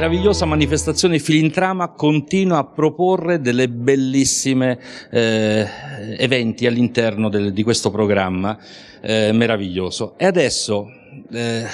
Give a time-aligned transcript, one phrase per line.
[0.00, 4.78] meravigliosa manifestazione Filintrama continua a proporre delle bellissime
[5.10, 5.68] eh,
[6.16, 8.58] eventi all'interno di questo programma
[9.02, 10.14] eh, meraviglioso.
[10.16, 10.90] E adesso
[11.30, 11.64] eh,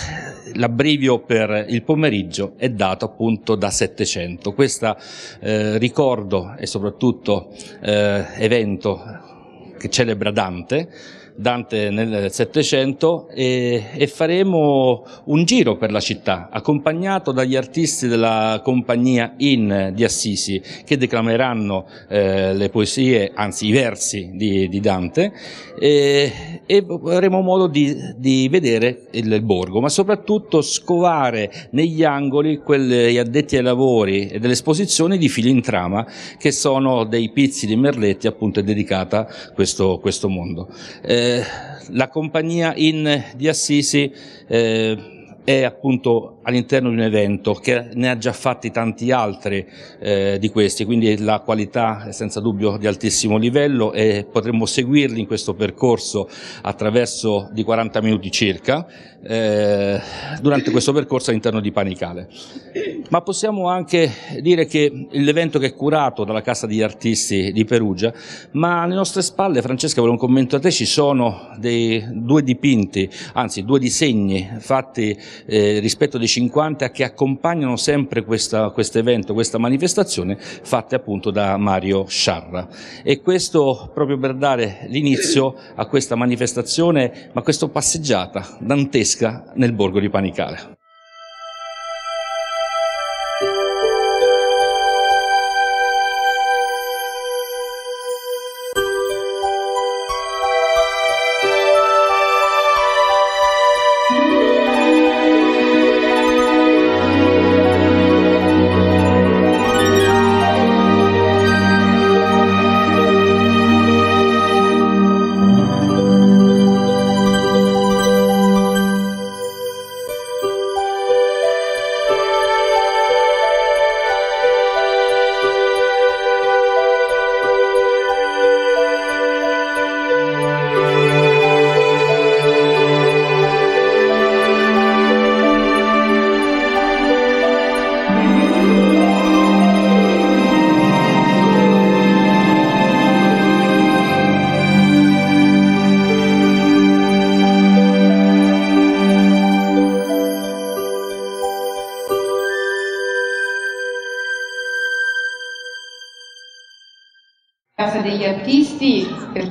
[0.54, 4.52] l'abbrivio per il pomeriggio è dato appunto da 700.
[4.54, 4.96] Questo
[5.38, 9.04] eh, ricordo e soprattutto eh, evento
[9.78, 10.88] che celebra Dante
[11.36, 18.60] Dante nel Settecento e, e, faremo un giro per la città accompagnato dagli artisti della
[18.64, 25.32] compagnia In di Assisi che declameranno eh, le poesie, anzi i versi di, di Dante
[25.78, 32.58] e, e, avremo modo di, di vedere il, il, borgo ma soprattutto scovare negli angoli
[32.58, 36.06] quelli addetti ai lavori e delle esposizioni di fili in trama
[36.38, 40.68] che sono dei pizzi di merletti appunto dedicata a questo, questo mondo.
[41.02, 41.24] Eh,
[41.90, 44.12] la compagnia in di Assisi
[44.46, 44.98] eh,
[45.44, 49.66] è appunto all'interno di un evento che ne ha già fatti tanti altri
[49.98, 55.20] eh, di questi, quindi la qualità è senza dubbio di altissimo livello e potremmo seguirli
[55.20, 56.28] in questo percorso
[56.62, 58.86] attraverso di 40 minuti circa
[59.22, 60.00] eh,
[60.40, 62.28] durante questo percorso all'interno di Panicale.
[63.08, 64.10] Ma possiamo anche
[64.40, 68.12] dire che l'evento che è curato dalla Casa degli Artisti di Perugia,
[68.52, 73.08] ma alle nostre spalle, Francesca, per un commento a te, ci sono dei, due dipinti,
[73.32, 75.16] anzi due disegni fatti
[75.46, 82.04] eh, rispetto dei 50 che accompagnano sempre questo evento, questa manifestazione, fatte appunto da Mario
[82.06, 82.68] Sciarra.
[83.02, 89.98] E questo proprio per dare l'inizio a questa manifestazione, ma questa passeggiata dantesca nel borgo
[89.98, 90.74] di Panicale.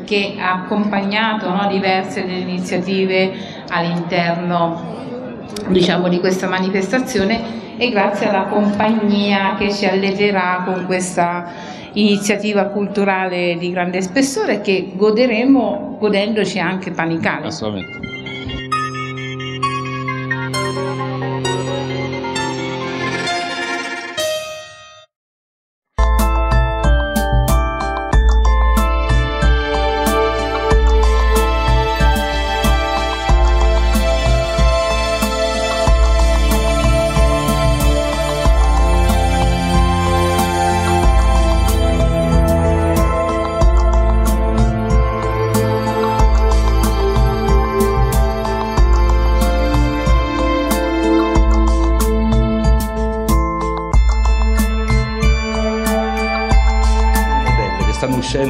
[0.06, 3.34] Che ha accompagnato no, diverse delle iniziative
[3.70, 4.94] all'interno
[5.68, 11.52] diciamo, di questa manifestazione e grazie alla compagnia che ci alleggerà con questa
[11.94, 17.48] iniziativa culturale di grande spessore che goderemo godendoci anche panicale.
[17.48, 18.15] Assolutamente.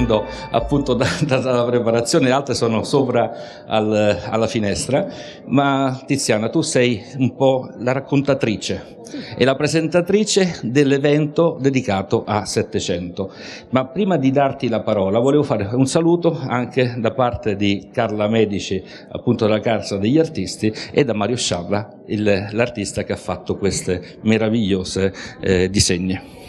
[0.05, 5.07] Uscendo appunto da, dalla preparazione, le altre sono sopra al, alla finestra,
[5.47, 8.93] ma Tiziana tu sei un po' la raccontatrice
[9.37, 13.31] e la presentatrice dell'evento dedicato a 700.
[13.69, 18.27] Ma prima di darti la parola volevo fare un saluto anche da parte di Carla
[18.27, 21.93] Medici, appunto della Casa degli Artisti, e da Mario Sciabra,
[22.51, 26.43] l'artista che ha fatto queste meravigliose eh, disegni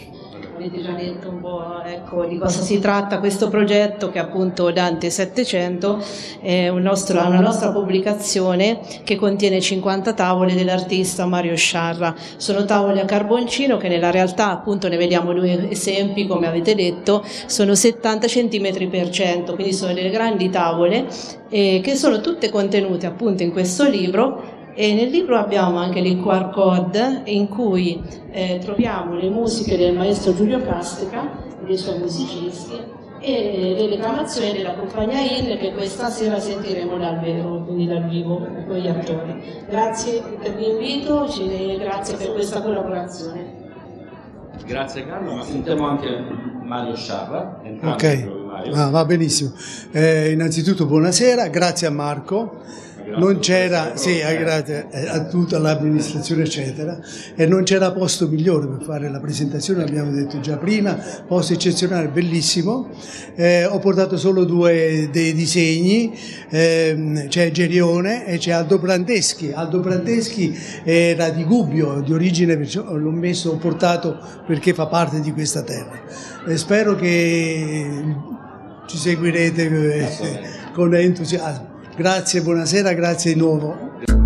[0.57, 4.71] avete già detto un po' ecco, di cosa si tratta questo progetto che è appunto
[4.71, 6.03] Dante 700
[6.41, 12.15] è un nostro, una nostra pubblicazione che contiene 50 tavole dell'artista Mario Sciarra.
[12.37, 17.23] Sono tavole a carboncino che nella realtà appunto ne vediamo due esempi come avete detto,
[17.45, 21.05] sono 70 cm per cento, quindi sono delle grandi tavole
[21.49, 26.21] eh, che sono tutte contenute appunto in questo libro e nel libro abbiamo anche il
[26.21, 31.31] QR code in cui eh, troviamo le musiche del maestro Giulio Castica,
[31.65, 32.79] dei suoi musicisti,
[33.19, 38.37] e le declamazioni della compagnia IN che questa sera sentiremo dal vero, quindi dal vivo
[38.37, 39.41] con gli attori.
[39.67, 41.27] Grazie per l'invito,
[41.79, 43.65] grazie per questa collaborazione.
[44.63, 46.07] Grazie Carlo, ma sentiamo anche
[46.61, 47.63] Mario Sciarra.
[47.81, 48.29] Ok,
[48.75, 49.53] ah, va benissimo.
[49.91, 56.99] Eh, innanzitutto buonasera, grazie a Marco non c'era, sì, grazie eh, a tutta l'amministrazione eccetera,
[57.35, 62.09] e non c'era posto migliore per fare la presentazione, l'abbiamo detto già prima, posto eccezionale,
[62.09, 62.89] bellissimo,
[63.35, 66.13] eh, ho portato solo due dei disegni,
[66.49, 73.11] eh, c'è Gerione e c'è Aldo Brandeschi, Aldo Brandeschi era di Gubbio, di origine, l'ho
[73.11, 75.99] messo, ho portato perché fa parte di questa terra.
[76.47, 78.15] E spero che
[78.87, 80.41] ci seguirete eh,
[80.73, 81.75] con entusiasmo.
[81.97, 84.16] Grazie, buonasera, grazie di nuovo.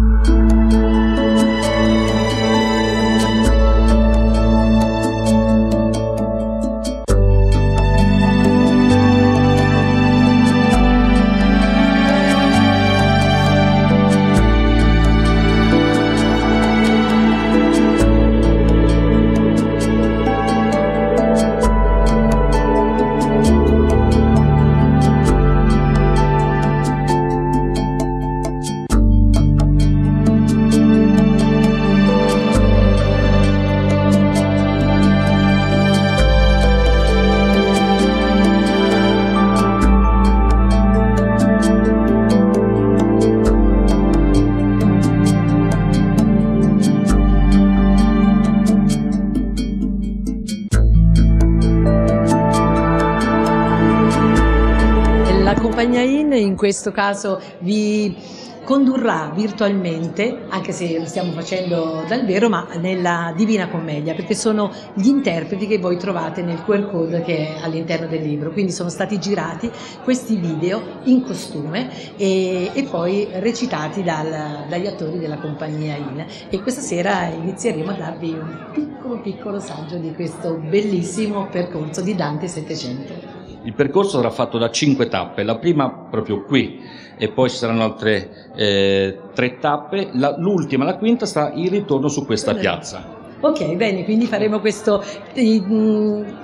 [56.62, 58.16] Questo caso vi
[58.64, 64.72] condurrà virtualmente, anche se lo stiamo facendo dal vero, ma nella Divina Commedia, perché sono
[64.94, 68.52] gli interpreti che voi trovate nel QR code che è all'interno del libro.
[68.52, 69.72] Quindi sono stati girati
[70.04, 76.24] questi video in costume e, e poi recitati dal, dagli attori della compagnia IN.
[76.48, 82.14] E questa sera inizieremo a darvi un piccolo piccolo saggio di questo bellissimo percorso di
[82.14, 83.41] Dante 700.
[83.64, 86.80] Il percorso sarà fatto da cinque tappe, la prima proprio qui
[87.18, 92.08] e poi ci saranno altre eh, tre tappe, la, l'ultima, la quinta, sarà il ritorno
[92.08, 93.20] su questa piazza.
[93.42, 95.04] Ok, bene, quindi faremo questo
[95.34, 95.62] eh,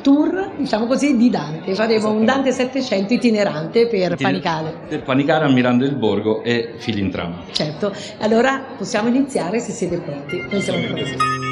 [0.02, 1.76] tour, diciamo così, di Dante.
[1.76, 4.74] Faremo un Dante 700 itinerante per Itiner- Panicale.
[4.88, 7.44] Per Panicale, ammirando il borgo e Filintrama.
[7.52, 10.44] Certo, allora possiamo iniziare se siete pronti.
[10.50, 11.47] Noi siamo pronti.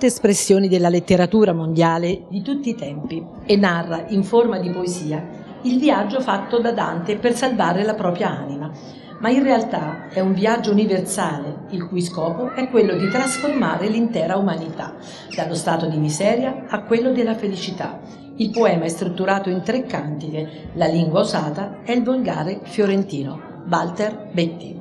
[0.00, 5.22] Alte espressioni della letteratura mondiale di tutti i tempi e narra in forma di poesia
[5.64, 8.72] il viaggio fatto da Dante per salvare la propria anima.
[9.18, 14.36] Ma in realtà è un viaggio universale, il cui scopo è quello di trasformare l'intera
[14.36, 14.94] umanità,
[15.36, 18.00] dallo stato di miseria a quello della felicità.
[18.36, 23.64] Il poema è strutturato in tre cantiche, la lingua usata è il volgare fiorentino.
[23.68, 24.80] Walter Betti.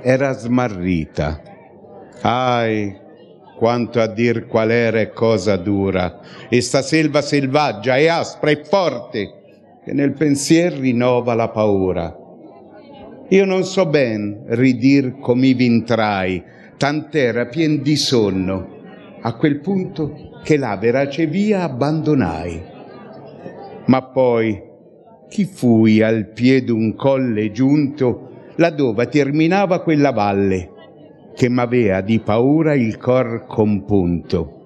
[0.00, 1.40] Era smarrita.
[2.22, 3.02] Ai,
[3.56, 9.42] quanto a dir qual era e cosa dura, esta selva selvaggia e aspra e forte,
[9.84, 12.16] che nel pensier rinnova la paura.
[13.28, 16.42] Io non so ben ridir come vintrai,
[16.76, 18.68] tant'era pien di sonno,
[19.20, 22.62] a quel punto che la verace via abbandonai.
[23.86, 24.62] Ma poi,
[25.28, 30.70] chi fui al piede un colle giunto, laddove terminava quella valle,
[31.34, 34.62] che m'avea di paura il cor compunto.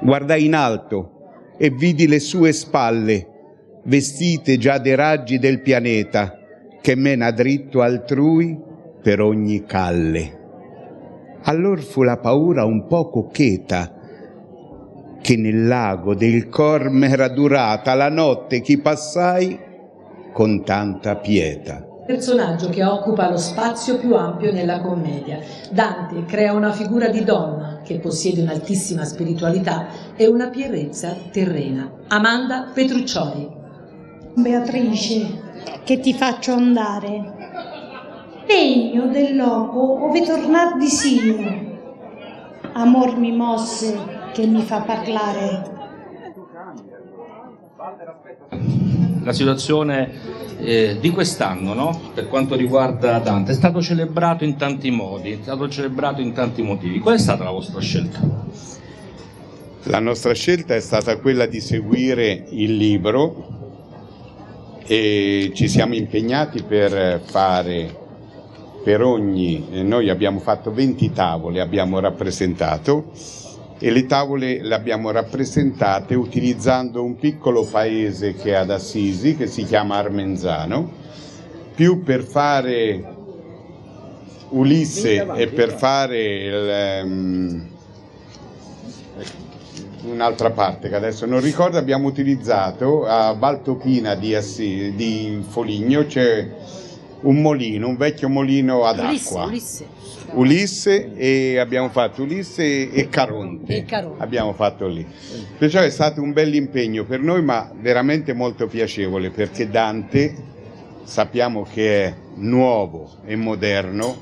[0.00, 1.10] Guardai in alto
[1.58, 3.28] e vidi le sue spalle,
[3.84, 6.38] vestite già dei raggi del pianeta,
[6.80, 8.58] che mena dritto altrui
[9.02, 10.40] per ogni calle.
[11.42, 13.92] Allor fu la paura un poco cheta,
[15.20, 19.58] che nel lago del cor m'era durata la notte che passai
[20.32, 25.38] con tanta pietà personaggio che occupa lo spazio più ampio nella commedia.
[25.70, 31.90] Dante crea una figura di donna che possiede un'altissima spiritualità e una pierrezza terrena.
[32.08, 33.62] Amanda Petruccioli.
[34.34, 35.42] Beatrice,
[35.84, 37.32] che ti faccio andare.
[38.46, 41.72] Pegno del loco ove tornar di sino.
[42.72, 43.96] Amor mi mosse
[44.32, 45.72] che mi fa parlare.
[49.22, 50.10] La situazione
[50.58, 52.00] eh, di quest'anno, no?
[52.14, 56.62] per quanto riguarda Dante, è stato celebrato in tanti modi, è stato celebrato in tanti
[56.62, 56.98] motivi.
[56.98, 58.20] Qual è stata la vostra scelta?
[59.82, 63.48] La nostra scelta è stata quella di seguire il libro
[64.86, 68.00] e ci siamo impegnati per fare
[68.82, 73.10] per ogni, noi abbiamo fatto 20 tavole, abbiamo rappresentato
[73.78, 79.46] e le tavole le abbiamo rappresentate utilizzando un piccolo paese che è ad Assisi, che
[79.46, 80.90] si chiama Armenzano,
[81.74, 83.12] più per fare
[84.50, 87.68] Ulisse e per fare il, um,
[90.04, 96.48] un'altra parte che adesso non ricordo, abbiamo utilizzato a Valtopina di, Assi, di Foligno, c'è
[97.22, 99.44] un molino, un vecchio molino ad Ulisse, acqua.
[99.46, 99.86] Ulisse.
[100.34, 103.76] Ulisse e abbiamo fatto Ulisse e Caronte.
[103.76, 104.22] E Caronte.
[104.22, 105.06] Abbiamo fatto lì.
[105.56, 110.34] Perciò è stato un bel impegno per noi, ma veramente molto piacevole perché Dante
[111.04, 114.16] sappiamo che è nuovo e moderno,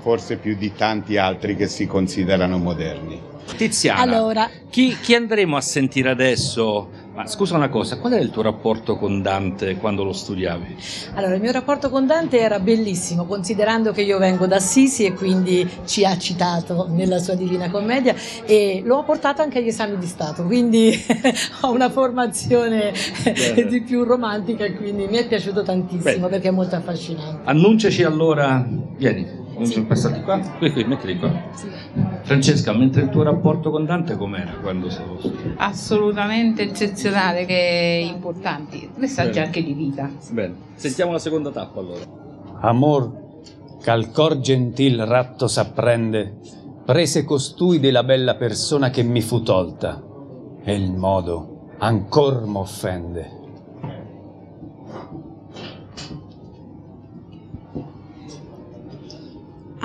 [0.00, 3.20] forse più di tanti altri che si considerano moderni.
[3.56, 4.48] Tiziana, Allora.
[4.68, 7.06] chi, chi andremo a sentire adesso?
[7.18, 10.76] Ma scusa una cosa, qual era il tuo rapporto con Dante quando lo studiavi?
[11.14, 15.14] Allora, il mio rapporto con Dante era bellissimo, considerando che io vengo da Assisi e
[15.14, 18.14] quindi ci ha citato nella sua Divina Commedia
[18.46, 20.94] e lo ha portato anche agli esami di Stato, quindi
[21.62, 22.92] ho una formazione
[23.68, 26.28] di più romantica e quindi mi è piaciuto tantissimo Bene.
[26.28, 27.50] perché è molto affascinante.
[27.50, 28.64] Annunciaci allora,
[28.96, 29.26] vieni,
[29.86, 31.30] passati qua, qui, qui, mettili qua.
[32.22, 35.04] Francesca, mentre il tuo rapporto con Dante com'era quando sei?
[35.56, 39.46] Assolutamente eccezionale, che importanti, messaggi Bene.
[39.46, 40.10] anche di vita.
[40.30, 42.04] Bene, sentiamo la seconda tappa allora.
[42.60, 43.12] Amor,
[43.80, 46.38] ch'al cor gentil ratto s'apprende,
[46.84, 50.02] prese costui della bella persona che mi fu tolta,
[50.62, 53.37] e il modo ancor m'offende.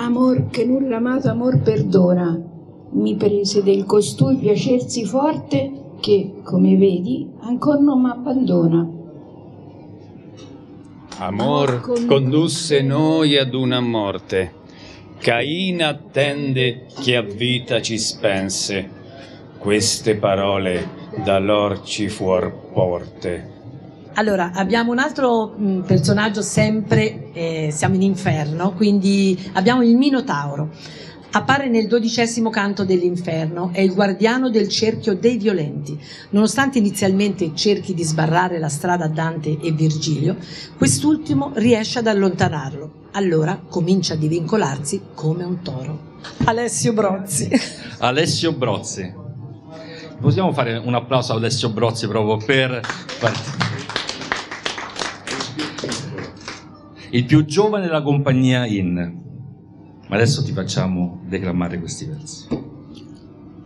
[0.04, 2.38] Amor che nulla amato amor perdona,
[2.90, 8.86] mi prese del costui piacersi forte che, come vedi, ancor non m'abbandona.
[11.20, 14.52] Amor condusse noi ad una morte.
[15.16, 18.90] Cain attende che a vita ci spense.
[19.56, 20.86] Queste parole
[21.24, 23.53] da lor ci fuor porte.
[24.16, 30.70] Allora, abbiamo un altro mh, personaggio sempre, eh, siamo in inferno, quindi abbiamo il Minotauro.
[31.32, 35.98] Appare nel dodicesimo canto dell'inferno, è il guardiano del cerchio dei violenti.
[36.30, 40.36] Nonostante inizialmente cerchi di sbarrare la strada a Dante e Virgilio,
[40.78, 43.08] quest'ultimo riesce ad allontanarlo.
[43.14, 46.12] Allora comincia a divincolarsi come un toro.
[46.44, 47.50] Alessio Brozzi.
[47.98, 49.12] Alessio Brozzi.
[50.20, 52.80] Possiamo fare un applauso a Alessio Brozzi proprio per
[57.14, 58.92] il più giovane della compagnia in.
[60.08, 62.46] Ma adesso ti facciamo declamare questi versi.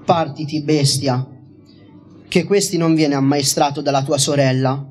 [0.04, 1.26] Partiti, bestia,
[2.28, 4.86] che questi non viene ammaestrato dalla tua sorella,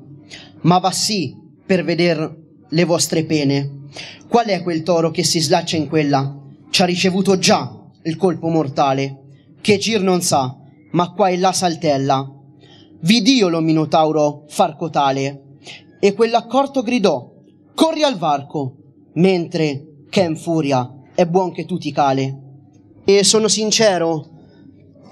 [0.62, 2.36] ma va sì per veder
[2.68, 3.86] le vostre pene.
[4.26, 6.36] Qual è quel toro che si slaccia in quella?
[6.68, 7.72] Ci ha ricevuto già
[8.02, 9.20] il colpo mortale,
[9.60, 10.56] che gir non sa,
[10.92, 12.28] ma qua e là saltella.
[13.02, 15.42] Vidio lo minotauro farco tale,
[16.00, 17.36] e quell'accorto gridò,
[17.78, 18.74] corri al varco,
[19.14, 22.36] mentre, in furia, è buon che tu ti cale.
[23.04, 24.26] E sono sincero,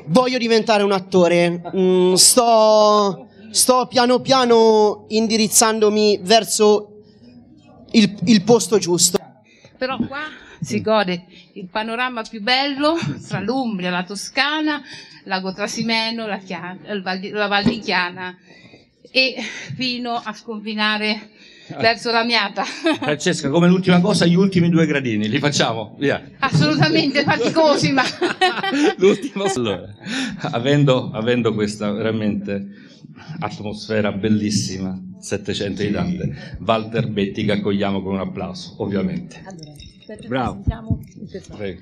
[0.07, 1.63] voglio diventare un attore.
[1.77, 7.03] Mm, sto, sto piano piano indirizzandomi verso
[7.93, 9.17] il, il posto giusto.
[9.79, 10.25] Però qua
[10.61, 12.97] si gode il panorama più bello
[13.29, 14.83] tra l'Umbria, la Toscana,
[15.23, 18.37] Lago Trasimeno, la, Chia- il Val la Val di Chiana
[19.09, 19.37] e
[19.77, 21.31] fino a sconfinare
[21.79, 22.65] verso la Miata.
[23.01, 25.97] Francesca, come l'ultima cosa, gli ultimi due gradini, li facciamo?
[25.99, 26.23] Via.
[26.39, 28.03] Assolutamente faticosi, ma
[28.99, 29.45] L'ultimo.
[29.45, 29.95] Allora,
[30.53, 32.67] avendo, avendo questa veramente
[33.41, 39.43] atmosfera bellissima, 700 di Dante, Walter Betti che accogliamo con un applauso, ovviamente.
[40.29, 40.63] Bravo.
[41.57, 41.81] Prego.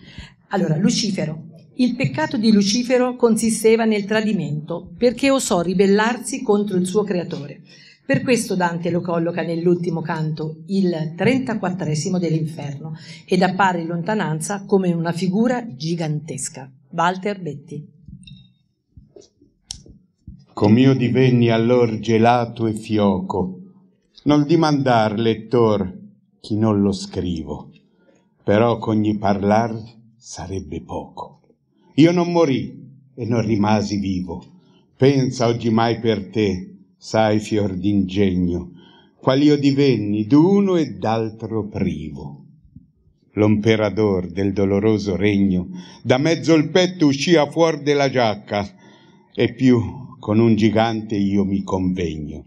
[0.48, 1.52] Allora, Lucifero.
[1.76, 7.62] Il peccato di Lucifero consisteva nel tradimento, perché osò ribellarsi contro il suo creatore.
[8.06, 12.92] Per questo Dante lo colloca nell'ultimo canto, il 34 dell'inferno,
[13.24, 16.70] ed appare in lontananza come una figura gigantesca.
[16.90, 17.88] Walter Betti.
[20.52, 23.60] Com'io divenni allor gelato e fioco,
[24.24, 25.90] non dimandar, lettor,
[26.40, 27.70] chi non lo scrivo,
[28.42, 29.80] però c'ogni parlar
[30.14, 31.40] sarebbe poco.
[31.94, 34.44] Io non morì e non rimasi vivo,
[34.94, 36.73] pensa oggi mai per te,
[37.04, 38.70] sai fior d'ingegno,
[39.20, 42.46] qual io divenni d'uno e d'altro privo.
[43.34, 45.68] L'imperador del doloroso regno
[46.02, 48.66] da mezzo il petto uscia fuor della giacca
[49.34, 52.46] e più con un gigante io mi convegno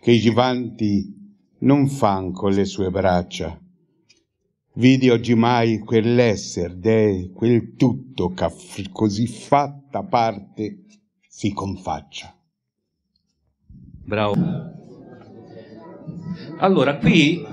[0.00, 1.12] che i giganti
[1.58, 3.60] non fan con le sue braccia
[4.74, 8.48] vidi oggimai quell'esser de quel tutto che
[8.92, 10.84] così fatta parte
[11.28, 12.35] si confaccia
[14.06, 14.36] bravo
[16.58, 17.44] allora qui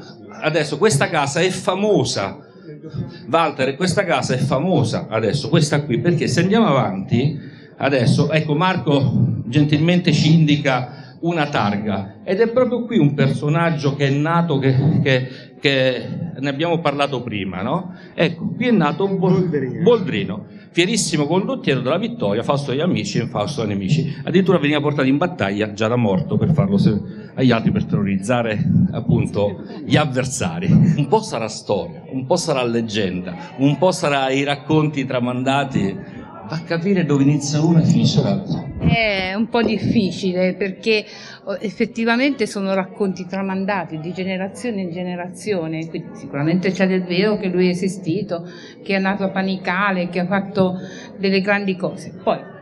[0.41, 2.37] adesso questa casa è famosa
[3.29, 7.39] Walter questa casa è famosa adesso questa qui perché se andiamo avanti
[7.77, 14.07] adesso ecco Marco gentilmente ci indica una targa ed è proprio qui un personaggio che
[14.07, 15.27] è nato, che, che,
[15.59, 16.07] che
[16.37, 17.93] ne abbiamo parlato prima, no?
[18.13, 19.81] Ecco, qui è nato Boldrino.
[19.81, 25.07] Boldrino, fierissimo condottiero della vittoria, Fausto agli amici e Fausto agli nemici, addirittura veniva portato
[25.07, 26.77] in battaglia già da morto per farlo
[27.35, 28.59] agli altri per terrorizzare
[28.91, 30.65] appunto gli avversari.
[30.97, 36.12] Un po' sarà storia, un po' sarà leggenda, un po' sarà i racconti tramandati
[36.47, 38.71] a capire dove inizia uno e finisce l'altro.
[38.79, 41.05] È un po' difficile perché
[41.45, 47.47] oh, effettivamente sono racconti tramandati di generazione in generazione, quindi sicuramente c'è del vero che
[47.47, 48.47] lui è esistito,
[48.83, 50.77] che è nato a Panicale, che ha fatto
[51.17, 52.13] delle grandi cose.
[52.21, 52.52] Poi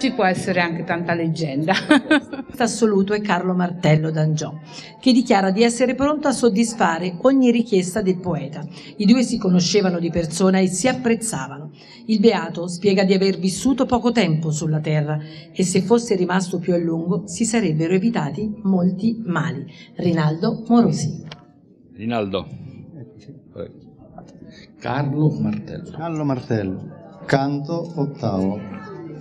[0.00, 1.74] ci può essere anche tanta leggenda.
[2.56, 4.58] Assoluto è Carlo Martello d'Angiò,
[4.98, 8.66] che dichiara di essere pronto a soddisfare ogni richiesta del poeta.
[8.96, 11.72] I due si conoscevano di persona e si apprezzavano.
[12.06, 15.18] Il Beato spiega di aver vissuto poco tempo sulla terra
[15.52, 19.66] e se fosse rimasto più a lungo si sarebbero evitati molti mali.
[19.96, 21.24] Rinaldo Morosi.
[21.92, 22.48] Rinaldo.
[24.78, 25.90] Carlo Martello.
[25.90, 28.79] Carlo Martello, canto ottavo.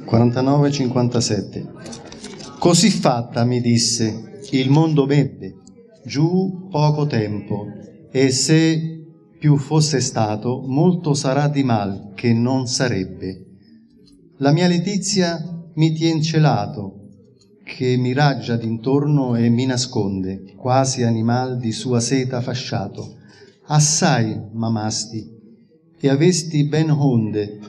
[0.09, 2.57] 49-57.
[2.57, 5.57] Così fatta, mi disse, il mondo m'ebbe,
[6.03, 7.67] giù poco tempo,
[8.11, 9.05] e se
[9.37, 13.45] più fosse stato, molto sarà di mal che non sarebbe.
[14.37, 15.37] La mia letizia
[15.75, 16.95] mi tien celato,
[17.63, 23.17] che mi raggia d'intorno e mi nasconde, quasi animal di sua seta fasciato.
[23.67, 25.37] Assai m'amasti,
[25.99, 27.59] e avesti ben onde,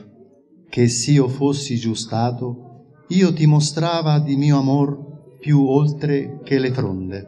[0.71, 7.27] che s'io fossi giustato, io ti mostrava di mio amor più oltre che le fronde.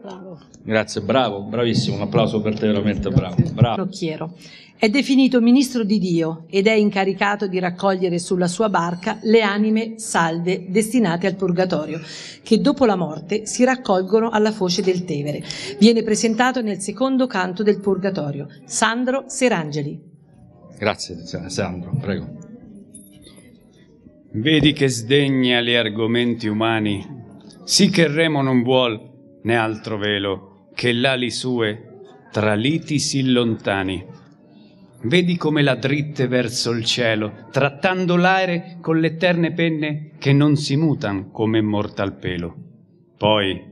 [0.00, 0.38] Bravo.
[0.62, 3.34] Grazie, bravo, bravissimo, un applauso per te, veramente bravo.
[3.52, 3.82] bravo.
[3.82, 4.32] Rocchiero.
[4.76, 9.94] È definito ministro di Dio ed è incaricato di raccogliere sulla sua barca le anime
[9.98, 12.00] salve destinate al purgatorio,
[12.44, 15.42] che dopo la morte si raccolgono alla foce del Tevere.
[15.80, 18.46] Viene presentato nel secondo canto del purgatorio.
[18.66, 20.00] Sandro Serangeli.
[20.78, 21.16] Grazie,
[21.48, 22.37] Sandro, prego.
[24.30, 27.02] Vedi che sdegna gli argomenti umani,
[27.64, 29.00] sì che Remo non vuol
[29.42, 34.04] né altro velo che l'ali sue tra liti si lontani.
[35.04, 40.76] Vedi come la dritte verso il cielo, trattando l'aere con l'eterne penne che non si
[40.76, 42.54] mutan come mortal pelo.
[43.16, 43.64] Poi,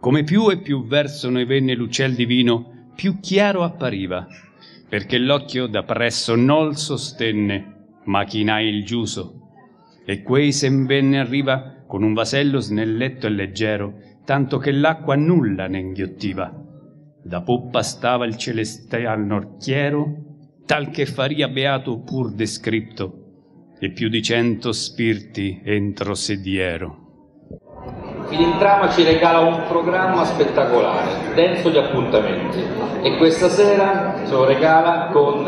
[0.00, 4.26] come più e più verso noi venne l'uccel divino, più chiaro appariva,
[4.88, 9.39] perché l'occhio da presso non sostenne, ma chinai il giuso,
[10.10, 13.92] e quei sembenne arriva con un vasello snelletto e leggero,
[14.24, 16.52] tanto che l'acqua nulla ne inghiottiva.
[17.22, 20.06] Da poppa stava il celestial norchiero,
[20.66, 23.12] tal che faria beato pur descritto,
[23.78, 26.96] e più di cento spirti entro sediero.
[28.26, 32.58] Filintrama ci regala un programma spettacolare, denso di appuntamenti
[33.02, 35.38] e questa sera ce lo regala con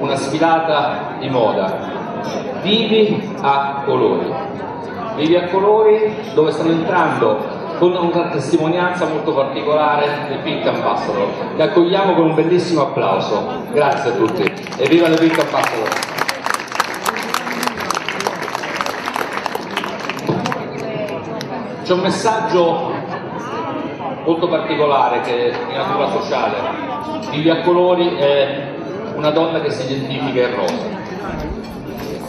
[0.00, 2.07] una sfilata di moda,
[2.62, 4.32] vivi a colori.
[5.16, 11.62] Vivi a colori dove stanno entrando con una testimonianza molto particolare del Pink Ambassador, che
[11.62, 13.62] accogliamo con un bellissimo applauso.
[13.72, 14.42] Grazie a tutti
[14.76, 15.88] e viva le Pink Ambassador!
[21.84, 22.92] C'è un messaggio
[24.24, 26.56] molto particolare che è di natura sociale.
[27.30, 28.74] Vivi a colori è
[29.14, 30.98] una donna che si identifica in rosa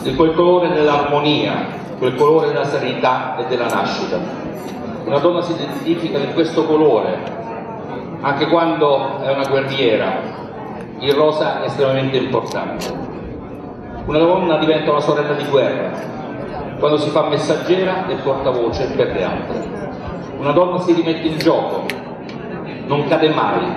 [0.01, 1.65] di quel colore dell'armonia,
[1.97, 4.17] quel colore della serenità e della nascita.
[5.03, 7.17] Una donna si identifica di questo colore,
[8.21, 10.37] anche quando è una guerriera,
[10.99, 13.07] il rosa è estremamente importante.
[14.05, 15.91] Una donna diventa una sorella di guerra,
[16.79, 19.77] quando si fa messaggera e portavoce per le altre.
[20.37, 21.85] Una donna si rimette in gioco,
[22.85, 23.67] non cade mai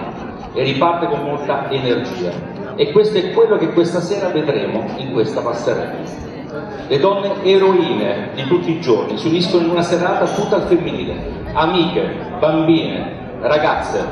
[0.54, 2.51] e riparte con molta energia.
[2.82, 6.00] E questo è quello che questa sera vedremo in questa passerella.
[6.88, 11.14] Le donne eroine di tutti i giorni si uniscono in una serata tutta al femminile,
[11.52, 14.04] amiche, bambine, ragazze,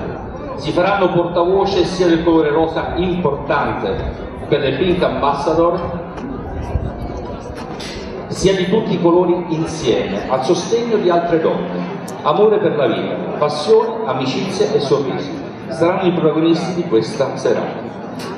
[0.54, 3.92] si faranno portavoce sia del colore rosa importante
[4.46, 5.80] per le Pink Ambassador
[8.28, 12.04] sia di tutti i colori insieme, al sostegno di altre donne.
[12.22, 15.32] Amore per la vita, passione, amicizie e sorrisi
[15.70, 17.90] saranno i protagonisti di questa serata.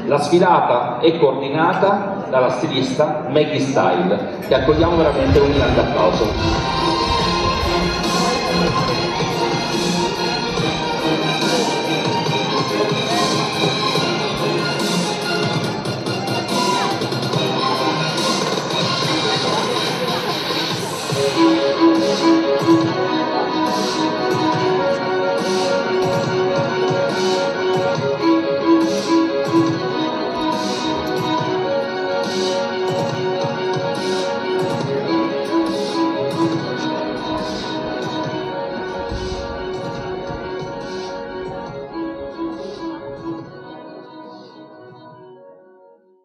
[0.06, 6.81] La sfilata è coordinata dalla stilista Maggie Style, che accogliamo veramente un grande applauso.